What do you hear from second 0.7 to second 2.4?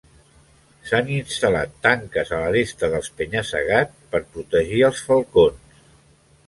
S'han instal·lat tanques a